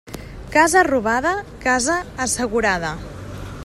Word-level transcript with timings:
Casa 0.55 0.81
robada, 0.87 1.33
casa 1.67 1.99
assegurada. 2.27 2.95